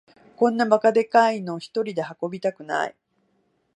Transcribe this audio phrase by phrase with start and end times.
[0.35, 2.95] こんなバカでかいのひとりで運びたくない